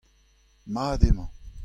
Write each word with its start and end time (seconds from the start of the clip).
mat 0.73 1.01
emañ. 1.09 1.29